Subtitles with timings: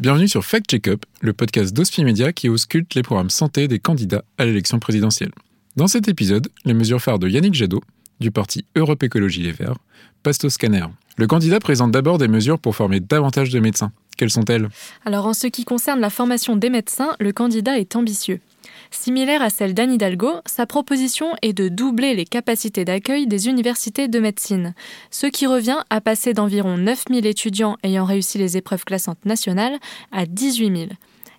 [0.00, 4.24] Bienvenue sur Fact Checkup, le podcast d'Ospi Media qui ausculte les programmes santé des candidats
[4.38, 5.30] à l'élection présidentielle.
[5.76, 7.82] Dans cet épisode, les mesures phares de Yannick Jadot,
[8.18, 9.76] du parti Europe Écologie Les Verts,
[10.22, 10.86] passent au scanner.
[11.18, 13.92] Le candidat présente d'abord des mesures pour former davantage de médecins.
[14.16, 14.70] Quelles sont-elles?
[15.04, 18.40] Alors en ce qui concerne la formation des médecins, le candidat est ambitieux.
[18.90, 24.08] Similaire à celle d'Anne Hidalgo, sa proposition est de doubler les capacités d'accueil des universités
[24.08, 24.74] de médecine,
[25.10, 29.78] ce qui revient à passer d'environ 9000 étudiants ayant réussi les épreuves classantes nationales
[30.10, 30.90] à 18 000.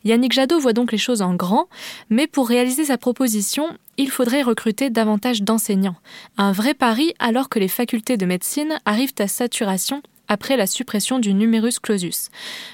[0.05, 1.67] Yannick Jadot voit donc les choses en grand,
[2.09, 5.97] mais pour réaliser sa proposition, il faudrait recruter davantage d'enseignants.
[6.37, 11.19] Un vrai pari alors que les facultés de médecine arrivent à saturation après la suppression
[11.19, 12.29] du numerus clausus.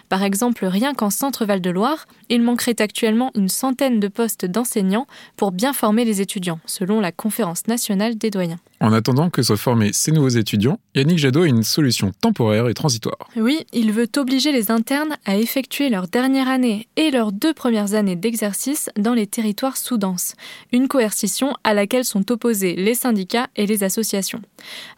[0.10, 5.08] Par exemple, rien qu'en Centre-Val de Loire, il manquerait actuellement une centaine de postes d'enseignants
[5.38, 8.60] pour bien former les étudiants, selon la Conférence nationale des doyens.
[8.80, 12.76] En attendant que soient formés ces nouveaux étudiants, Yannick Jadot a une solution temporaire et
[12.76, 13.28] transitoire.
[13.36, 17.96] Oui, il veut obliger les internes à effectuer leur dernière année et leurs deux premières
[17.96, 20.36] années d'exercice dans les territoires sous-denses.
[20.72, 24.42] Une coercition à laquelle sont opposés les syndicats et les associations.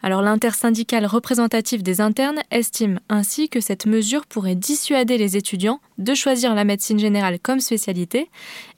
[0.02, 6.14] Alors l'intersyndicale représentative des internes estime ainsi que cette mesure pourrait dissuader les étudiants de
[6.14, 8.28] choisir la médecine générale comme spécialité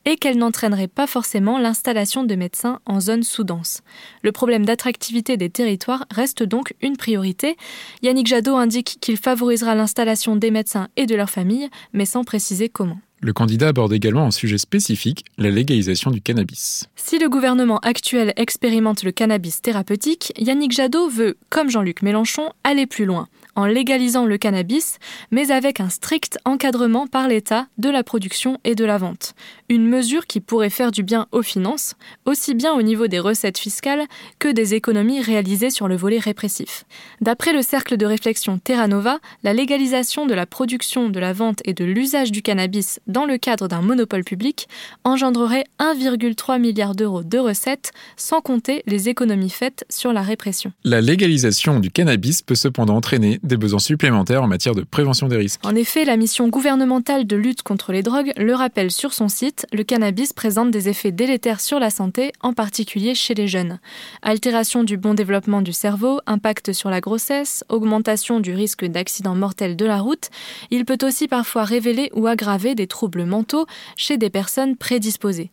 [0.04, 3.82] et qu'elle n'entraînerait pas forcément l'installation de médecins en zone sous-dense.
[4.22, 7.56] Le problème d'attractivité des territoires reste donc une priorité.
[8.02, 12.68] Yannick Jadot indique qu'il favorisera l'installation des médecins et de leurs familles, mais sans préciser
[12.68, 12.98] comment.
[13.24, 16.88] Le candidat aborde également un sujet spécifique, la légalisation du cannabis.
[16.96, 22.86] Si le gouvernement actuel expérimente le cannabis thérapeutique, Yannick Jadot veut, comme Jean-Luc Mélenchon, aller
[22.86, 24.98] plus loin en légalisant le cannabis,
[25.30, 29.34] mais avec un strict encadrement par l'État de la production et de la vente.
[29.68, 33.58] Une mesure qui pourrait faire du bien aux finances, aussi bien au niveau des recettes
[33.58, 34.06] fiscales
[34.38, 36.84] que des économies réalisées sur le volet répressif.
[37.20, 41.60] D'après le cercle de réflexion Terra Nova, la légalisation de la production, de la vente
[41.64, 44.68] et de l'usage du cannabis dans le cadre d'un monopole public
[45.04, 50.72] engendrerait 1,3 milliard d'euros de recettes, sans compter les économies faites sur la répression.
[50.82, 55.36] La légalisation du cannabis peut cependant entraîner des besoins supplémentaires en matière de prévention des
[55.36, 55.60] risques.
[55.64, 59.66] En effet, la mission gouvernementale de lutte contre les drogues le rappelle sur son site,
[59.72, 63.78] le cannabis présente des effets délétères sur la santé, en particulier chez les jeunes.
[64.22, 69.76] Altération du bon développement du cerveau, impact sur la grossesse, augmentation du risque d'accident mortel
[69.76, 70.30] de la route,
[70.70, 75.50] il peut aussi parfois révéler ou aggraver des troubles mentaux chez des personnes prédisposées.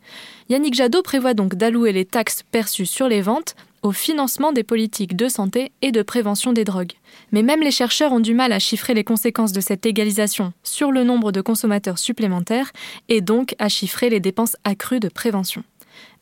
[0.49, 5.15] Yannick Jadot prévoit donc d'allouer les taxes perçues sur les ventes au financement des politiques
[5.15, 6.93] de santé et de prévention des drogues.
[7.31, 10.91] Mais même les chercheurs ont du mal à chiffrer les conséquences de cette égalisation sur
[10.91, 12.71] le nombre de consommateurs supplémentaires
[13.07, 15.63] et donc à chiffrer les dépenses accrues de prévention.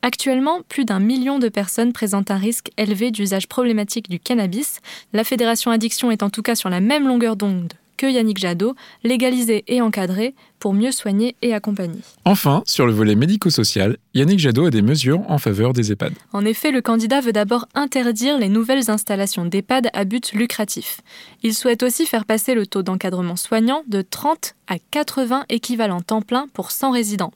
[0.01, 4.79] Actuellement, plus d'un million de personnes présentent un risque élevé d'usage problématique du cannabis.
[5.13, 8.75] La Fédération Addiction est en tout cas sur la même longueur d'onde que Yannick Jadot,
[9.03, 11.99] légalisé et encadré pour mieux soigner et accompagner.
[12.25, 16.13] Enfin, sur le volet médico-social, Yannick Jadot a des mesures en faveur des EHPAD.
[16.33, 21.01] En effet, le candidat veut d'abord interdire les nouvelles installations d'EHPAD à but lucratif.
[21.43, 26.21] Il souhaite aussi faire passer le taux d'encadrement soignant de 30 à 80 équivalents temps
[26.21, 27.31] plein pour 100 résidents.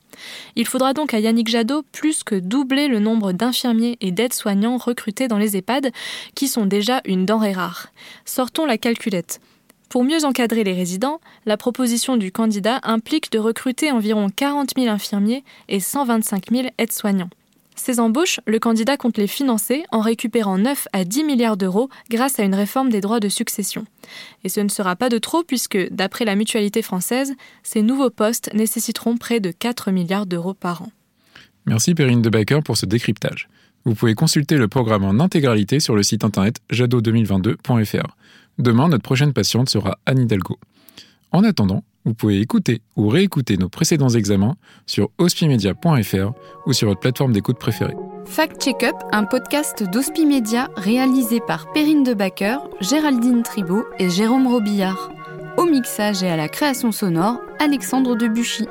[0.55, 5.27] Il faudra donc à Yannick Jadot plus que doubler le nombre d'infirmiers et d'aides-soignants recrutés
[5.27, 5.91] dans les EHPAD,
[6.35, 7.87] qui sont déjà une denrée rare.
[8.25, 9.39] Sortons la calculette.
[9.91, 14.87] Pour mieux encadrer les résidents, la proposition du candidat implique de recruter environ 40 000
[14.87, 17.29] infirmiers et 125 000 aides-soignants.
[17.75, 22.39] Ces embauches, le candidat compte les financer en récupérant 9 à 10 milliards d'euros grâce
[22.39, 23.83] à une réforme des droits de succession.
[24.45, 28.49] Et ce ne sera pas de trop puisque, d'après la mutualité française, ces nouveaux postes
[28.53, 30.91] nécessiteront près de 4 milliards d'euros par an.
[31.65, 33.49] Merci Perrine Debacker pour ce décryptage.
[33.83, 38.15] Vous pouvez consulter le programme en intégralité sur le site internet jado2022.fr.
[38.61, 40.59] Demain, notre prochaine patiente sera Anne Hidalgo.
[41.31, 44.55] En attendant, vous pouvez écouter ou réécouter nos précédents examens
[44.85, 46.31] sur hospimedia.fr
[46.67, 47.95] ou sur votre plateforme d'écoute préférée.
[48.25, 55.11] Fact Check Up, un podcast d'Hospimedia réalisé par Perrine Debacker, Géraldine Tribault et Jérôme Robillard.
[55.57, 58.67] Au mixage et à la création sonore, Alexandre Debuchy.